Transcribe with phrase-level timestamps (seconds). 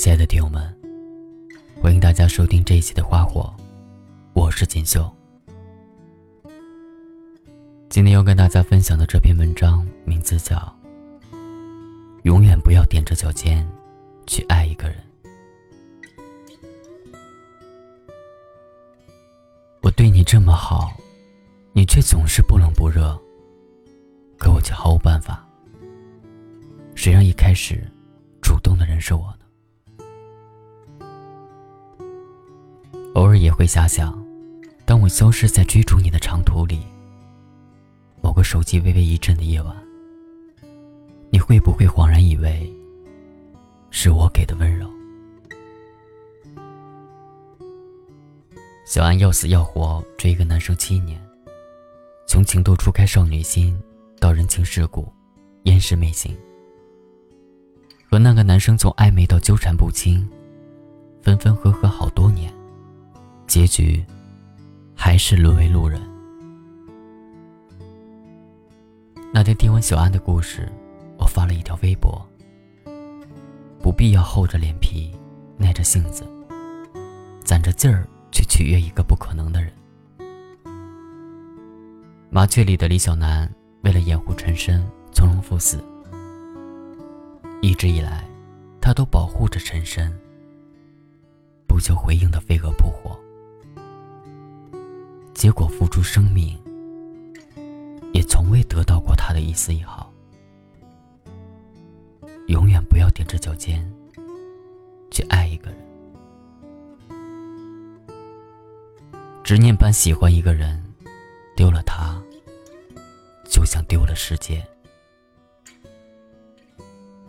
[0.00, 0.74] 亲爱的听友们，
[1.78, 3.54] 欢迎大家收听这一期的《花火》，
[4.32, 5.14] 我是锦绣。
[7.90, 10.56] 今天要跟大家分享的这篇文章名字叫
[12.22, 13.70] 《永远不要踮着脚尖
[14.26, 14.96] 去爱一个人》。
[19.82, 20.96] 我对你这么好，
[21.74, 23.20] 你却总是不冷不热，
[24.38, 25.46] 可我却毫无办法。
[26.94, 27.86] 谁让一开始
[28.40, 29.36] 主动的人是我呢？
[33.14, 34.16] 偶尔也会遐想，
[34.84, 36.80] 当我消失在追逐你的长途里，
[38.22, 39.76] 某个手机微微一震的夜晚，
[41.30, 42.72] 你会不会恍然以为
[43.90, 44.88] 是我给的温柔？
[48.86, 51.20] 小安要死要活追一个男生七年，
[52.26, 53.76] 从情窦初开少女心
[54.20, 55.12] 到人情世故，
[55.64, 56.36] 烟视媚行，
[58.08, 60.28] 和那个男生从暧昧到纠缠不清，
[61.22, 62.52] 分分合合好多年。
[63.50, 64.00] 结局，
[64.94, 66.00] 还是沦为路人。
[69.34, 70.70] 那天听完小安的故事，
[71.18, 72.24] 我发了一条微博：
[73.82, 75.10] 不必要厚着脸皮，
[75.58, 76.24] 耐着性子，
[77.42, 79.72] 攒着劲儿去取悦一个不可能的人。
[82.30, 85.82] 麻雀里的李小男为了掩护陈深，从容赴死。
[87.62, 88.24] 一直以来，
[88.80, 90.16] 他都保护着陈深，
[91.66, 93.18] 不求回应的飞蛾扑火。
[95.34, 96.58] 结果付出生命，
[98.12, 100.12] 也从未得到过他的一丝一毫。
[102.48, 103.88] 永远不要踮着脚尖
[105.10, 105.78] 去爱一个人，
[109.44, 110.82] 执念般喜欢一个人，
[111.56, 112.20] 丢了他，
[113.48, 114.66] 就像丢了世界。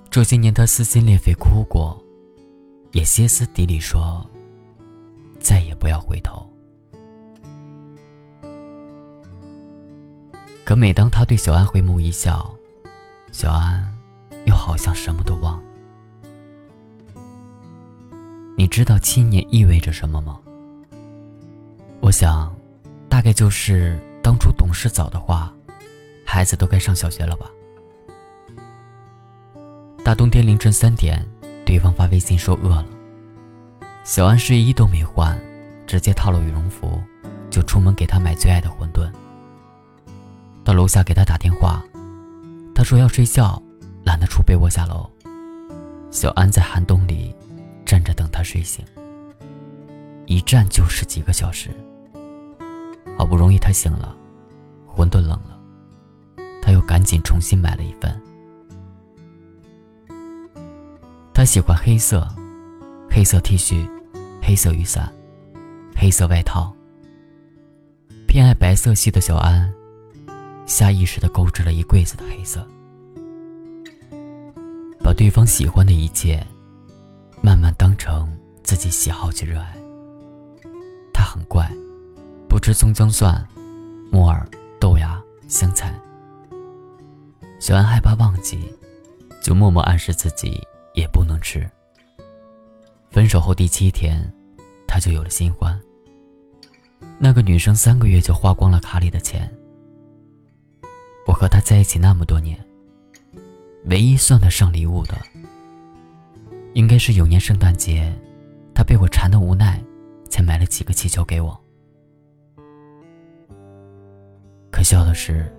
[0.09, 2.03] 这些年，他撕心裂肺哭过，
[2.91, 4.29] 也歇斯底里说
[5.39, 6.45] ：“再也不要回头。”
[10.63, 12.55] 可每当他对小安回眸一笑，
[13.31, 13.85] 小安
[14.45, 15.63] 又好像什么都忘了。
[18.57, 20.39] 你知道七年意味着什么吗？
[21.99, 22.55] 我想，
[23.09, 25.51] 大概就是当初懂事早的话，
[26.25, 27.49] 孩子都该上小学了吧。
[30.03, 31.25] 大冬天凌晨三点，
[31.65, 32.85] 对方发微信说饿了，
[34.03, 35.39] 小安睡衣都没换，
[35.85, 37.01] 直接套了羽绒服，
[37.49, 39.11] 就出门给他买最爱的馄饨。
[40.71, 41.83] 到楼下给他打电话，
[42.73, 43.61] 他说要睡觉，
[44.05, 45.05] 懒得出被窝下楼。
[46.11, 47.35] 小安在寒冬里
[47.85, 48.85] 站着等他睡醒，
[50.27, 51.69] 一站就是几个小时。
[53.17, 54.15] 好不容易他醒了，
[54.87, 55.59] 馄饨冷了，
[56.61, 58.17] 他又赶紧重新买了一份。
[61.33, 62.25] 他喜欢黑色，
[63.09, 63.85] 黑色 T 恤，
[64.41, 65.11] 黑色雨伞，
[65.97, 66.73] 黑色外套。
[68.25, 69.69] 偏爱白色系的小安。
[70.65, 72.65] 下意识的购置了一柜子的黑色，
[74.99, 76.45] 把对方喜欢的一切，
[77.41, 78.31] 慢慢当成
[78.63, 79.75] 自己喜好去热爱。
[81.13, 81.69] 他很怪，
[82.47, 83.45] 不吃葱姜蒜、
[84.11, 84.47] 木耳、
[84.79, 85.93] 豆芽、香菜。
[87.59, 88.59] 小安害怕忘记，
[89.43, 90.59] 就默默暗示自己
[90.95, 91.69] 也不能吃。
[93.09, 94.21] 分手后第七天，
[94.87, 95.79] 他就有了新欢。
[97.19, 99.51] 那个女生三个月就花光了卡里的钱。
[101.27, 102.57] 我和他在一起那么多年，
[103.85, 105.15] 唯一算得上礼物的，
[106.73, 108.13] 应该是有年圣诞节，
[108.73, 109.81] 他被我缠得无奈，
[110.29, 111.57] 才买了几个气球给我。
[114.71, 115.51] 可笑的是，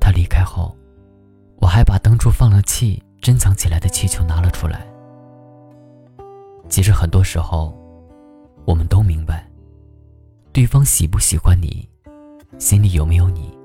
[0.00, 0.76] 他离开后，
[1.60, 4.86] 我还把当初放了气、珍藏起来的气球拿了出来。
[6.68, 7.76] 其实很多时候，
[8.64, 9.48] 我们都明白，
[10.52, 11.88] 对方喜不喜欢你，
[12.58, 13.59] 心里有没有你。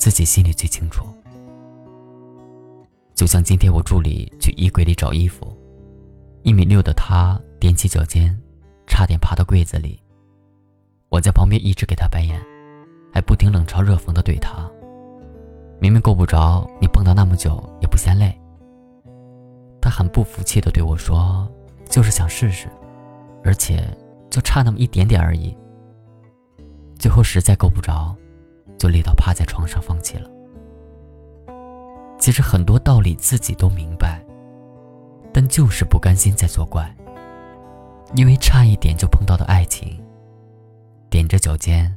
[0.00, 1.04] 自己心里最清楚。
[3.14, 5.54] 就像今天我助理去衣柜里找衣服，
[6.42, 8.34] 一米六的他踮起脚尖，
[8.86, 10.02] 差点爬到柜子里。
[11.10, 12.40] 我在旁边一直给他白眼，
[13.12, 14.66] 还不停冷嘲热讽的怼他
[15.82, 18.34] ：“明明够不着，你蹦跶那么久也不嫌累。”
[19.82, 21.46] 他很不服气的对我说
[21.90, 22.68] ：“就是想试试，
[23.44, 23.84] 而且
[24.30, 25.54] 就差那么一点点而已。”
[26.98, 28.16] 最后实在够不着。
[28.80, 30.26] 就累到趴在床上放弃了。
[32.18, 34.24] 其实很多道理自己都明白，
[35.34, 36.90] 但就是不甘心再作怪。
[38.14, 40.02] 因为差一点就碰到的爱情，
[41.10, 41.94] 踮着脚尖，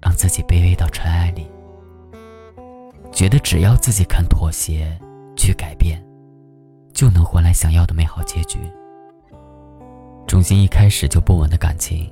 [0.00, 1.46] 让自己卑微到尘埃里。
[3.12, 4.98] 觉得只要自己肯妥协，
[5.36, 6.02] 去改变，
[6.94, 8.58] 就能换来想要的美好结局。
[10.26, 12.10] 重心一开始就不稳的感情，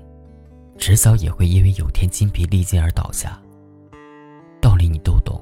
[0.76, 3.40] 迟早也会因为有天筋疲力尽而倒下。
[4.60, 5.40] 道理你都懂，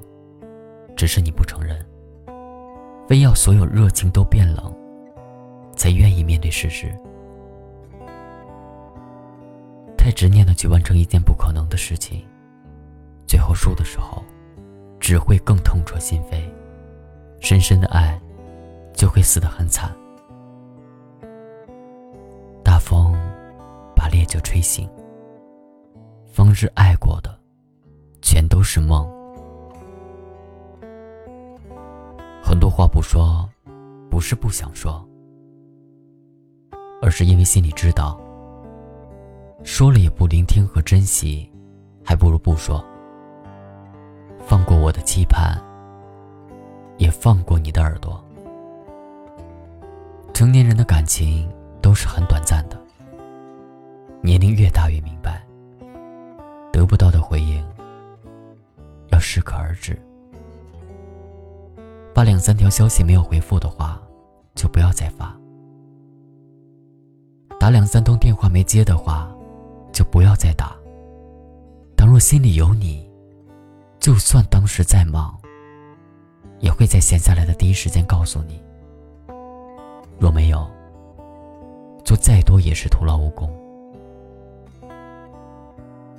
[0.96, 1.76] 只是你不承认，
[3.08, 4.72] 非要所有热情都变冷，
[5.74, 6.94] 才愿意面对事实。
[9.96, 12.24] 太执念的去完成一件不可能的事情，
[13.26, 14.22] 最后输的时候，
[14.98, 16.42] 只会更痛彻心扉。
[17.40, 18.20] 深深的爱，
[18.92, 19.94] 就会死得很惨。
[22.64, 23.12] 大风
[23.94, 24.88] 把烈酒吹醒，
[26.26, 27.37] 风是爱过的，
[28.20, 29.08] 全都是梦。
[32.42, 33.48] 很多话不说，
[34.10, 35.06] 不是不想说，
[37.02, 38.18] 而是因为心里知道，
[39.64, 41.50] 说了也不聆听和珍惜，
[42.04, 42.84] 还不如不说。
[44.46, 45.58] 放过我的期盼。
[46.98, 48.20] 也放过你的耳朵。
[50.34, 51.48] 成年人的感情
[51.80, 52.76] 都是很短暂的，
[54.20, 55.40] 年龄越大越明白，
[56.72, 57.64] 得不到的回应
[59.30, 59.94] 适可而止。
[62.14, 64.00] 发两三条消息没有回复的话，
[64.54, 65.38] 就不要再发；
[67.60, 69.30] 打两三通电话没接的话，
[69.92, 70.74] 就不要再打。
[71.94, 73.06] 倘若心里有你，
[74.00, 75.38] 就算当时再忙。
[76.60, 78.60] 也会在闲下来的第一时间告诉你。
[80.18, 80.66] 若没有，
[82.02, 83.48] 做再多也是徒劳无功。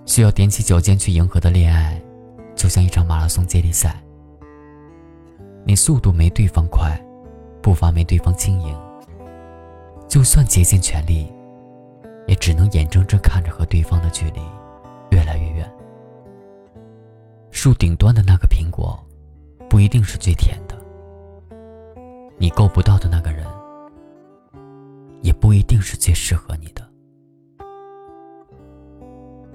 [0.05, 1.99] 需要踮起脚尖去迎合的恋爱，
[2.59, 3.95] 就像一场马拉松接力赛。
[5.65, 7.01] 你速度没对方快，
[7.61, 8.77] 步伐没对方轻盈，
[10.09, 11.31] 就算竭尽全力，
[12.27, 14.41] 也只能眼睁睁看着和对方的距离
[15.11, 15.71] 越来越远。
[17.49, 18.99] 树顶端的那个苹果。
[19.69, 20.75] 不一定是最甜的，
[22.39, 23.45] 你够不到的那个人，
[25.21, 26.83] 也不一定是最适合你的。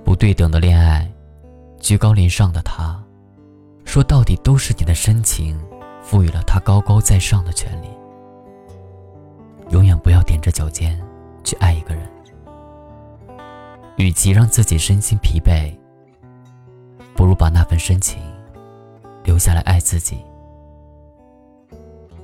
[0.05, 1.13] 不对等的恋爱，
[1.85, 2.99] 居高临上的他，
[3.85, 5.55] 说到底都是你的深情
[6.03, 7.89] 赋予了他高高在上的权利。
[9.69, 10.99] 永远不要踮着脚尖
[11.45, 12.09] 去爱一个人，
[13.99, 15.71] 与其让自己身心疲惫，
[17.15, 18.19] 不如把那份深情。
[19.23, 20.17] 留下来爱自己。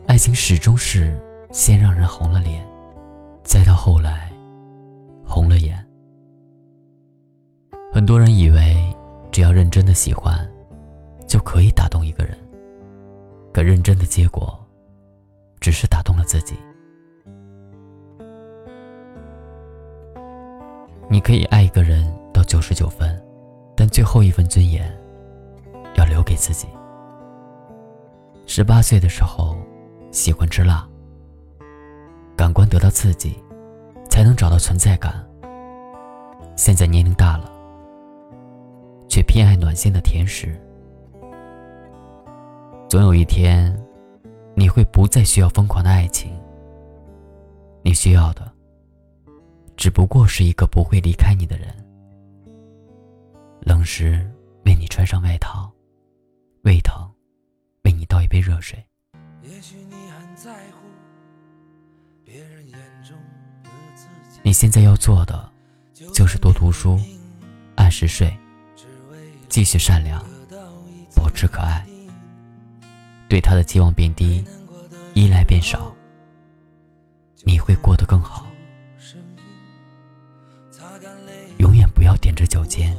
[0.06, 1.18] 爱情始终是
[1.50, 2.66] 先让人红了脸，
[3.42, 4.32] 再到后来
[5.22, 5.86] 红了眼。
[7.92, 8.89] 很多人以为
[9.30, 10.48] 只要认真的喜欢，
[11.26, 12.36] 就可以打动一个人，
[13.52, 14.58] 可认真的结果，
[15.60, 16.56] 只是打动了自己。
[21.08, 23.20] 你可以爱一个人到九十九分，
[23.76, 24.96] 但最后一份尊严，
[25.96, 26.66] 要留给自己。
[28.46, 29.56] 十八岁的时候，
[30.10, 30.88] 喜欢吃辣，
[32.36, 33.36] 感官得到刺激，
[34.08, 35.24] 才能找到存在感。
[36.56, 37.50] 现在年龄大了，
[39.10, 40.58] 却偏爱暖心的甜食。
[42.88, 43.76] 总有一天，
[44.54, 46.32] 你会不再需要疯狂的爱情。
[47.82, 48.50] 你需要的，
[49.76, 51.68] 只不过是一个不会离开你的人。
[53.60, 54.30] 冷时
[54.64, 55.70] 为你穿上外套，
[56.62, 57.06] 胃疼。
[57.84, 58.78] 为你倒一杯热水。
[64.42, 65.50] 你现在要做的，
[66.12, 66.98] 就是多读书，
[67.76, 68.30] 按时睡，
[69.50, 70.24] 继续善良，
[71.16, 71.84] 保持可爱。
[73.28, 74.44] 对他的期望变低，
[75.12, 75.92] 依赖变少，
[77.42, 78.46] 你会过得更好。
[81.58, 82.96] 永远不要踮着脚尖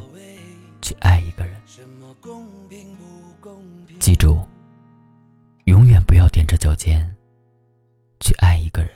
[0.82, 1.56] 去爱一个人。
[3.98, 4.46] 记住。
[5.66, 7.16] 永远不要踮着脚尖
[8.20, 8.92] 去爱一个人。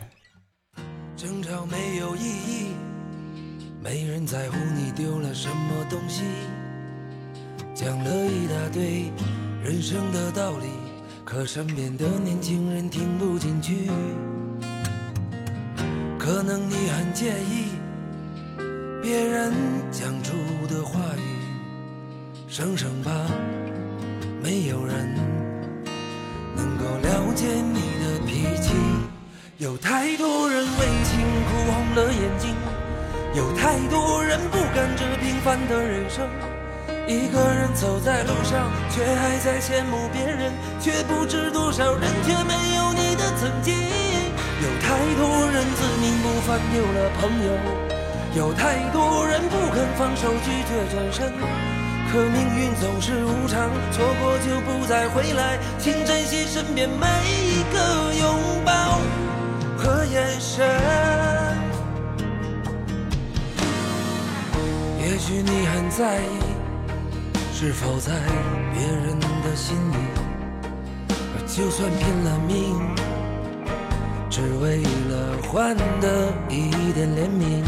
[1.15, 2.75] 争吵没有意义，
[3.81, 6.23] 没人在乎你丢了什么东西。
[7.75, 9.11] 讲了一大堆
[9.61, 10.67] 人生的道理，
[11.25, 13.91] 可身边的年轻人听不进去。
[16.17, 17.65] 可能你很介意
[19.03, 19.51] 别人
[19.91, 20.31] 讲出
[20.73, 23.11] 的话语，省省吧
[24.41, 25.13] 没有人。
[26.55, 28.73] 能够了解你的脾气，
[29.57, 32.55] 有太多人为情哭红了眼睛，
[33.35, 36.25] 有太多人不甘这平凡的人生。
[37.07, 43.75] 一个人走在路上，却还在羡慕别人，却不知多少人却没有你的曾经。
[43.75, 47.53] 有太多人自命不凡，丢了朋友，
[48.35, 51.31] 有太多人不肯放手，拒绝转身。
[52.11, 58.99] 可命运总是无常，错过就不再回来，请珍惜身边每一个拥抱。
[59.77, 60.65] 和眼神。
[64.99, 66.39] 也许你很在意，
[67.57, 68.11] 是否在
[68.73, 69.95] 别人的心里，
[71.47, 72.75] 就算拼了命，
[74.29, 77.63] 只为了换得一点怜悯。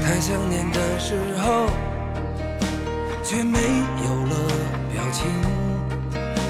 [0.00, 1.66] 太想念的时候，
[3.24, 4.36] 却没有了
[4.92, 5.26] 表情，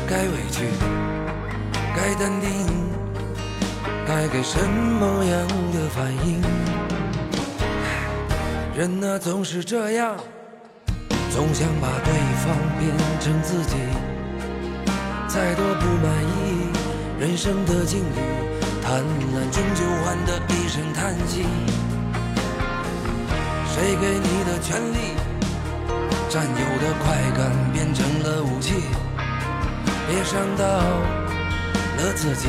[0.06, 0.66] 该委屈，
[1.96, 2.66] 该淡定，
[4.06, 6.42] 该给什么样的反应？
[8.76, 10.14] 人啊，总是这样，
[11.32, 12.12] 总想把对
[12.44, 13.76] 方变成自己。
[15.26, 16.68] 再多不满意
[17.18, 18.20] 人生的境遇，
[18.84, 21.46] 贪婪终究换得一声叹息。
[23.72, 25.16] 谁给你的权利，
[26.28, 28.74] 占有的快感变成了武器？
[30.06, 32.48] 别伤到了自己，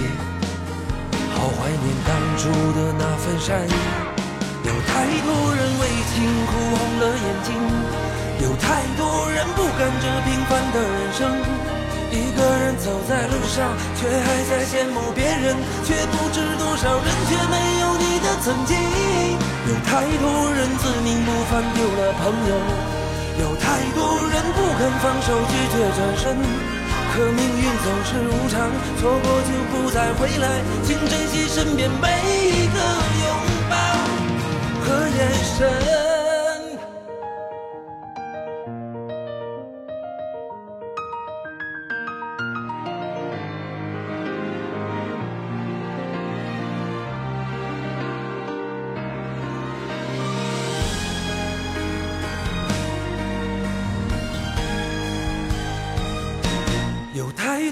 [1.34, 3.74] 好怀念当初的那份善意。
[4.66, 7.48] 有太多人为情哭红了眼睛，
[8.44, 11.32] 有太多人不甘这平凡的人生。
[12.12, 15.56] 一个人走在路上，却还在羡慕别人，
[15.88, 18.78] 却不知多少人却没有你的曾经。
[19.66, 22.22] 有太多人自命不凡丢了朋
[22.52, 22.54] 友，
[23.40, 26.38] 有太多人不肯放手拒绝转身。
[27.16, 28.70] 可命运总是无常，
[29.00, 32.78] 错过就不再回来，请珍惜身边每一个
[33.24, 33.28] 拥
[33.70, 33.76] 抱。
[34.84, 36.03] 和眼神。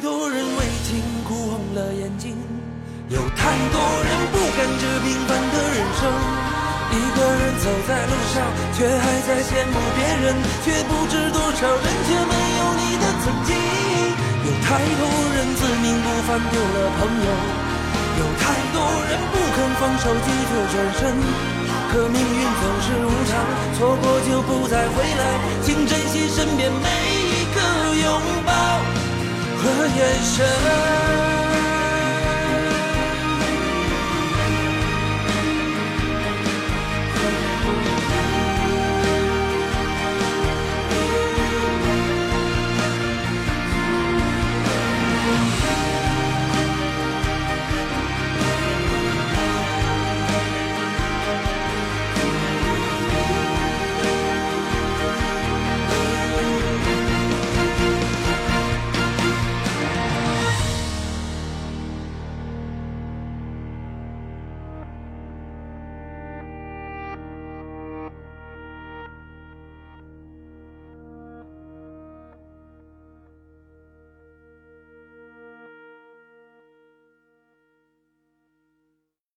[0.01, 0.98] 多人为情
[1.29, 2.34] 哭红了眼睛，
[3.08, 6.10] 有太多人不甘这平凡的人生。
[6.89, 8.41] 一个人走在路上，
[8.74, 10.34] 却还在羡慕别人，
[10.65, 13.53] 却不知多少人却没有你的曾经。
[14.41, 15.05] 有太多
[15.38, 17.29] 人自命不凡丢了朋友，
[18.17, 21.13] 有太多人不肯放手拒绝转身。
[21.93, 23.38] 可命运总是无常，
[23.77, 25.24] 错过就不再回来，
[25.62, 27.62] 请珍惜身边每一个
[28.01, 28.51] 拥抱
[29.63, 31.11] 和眼神。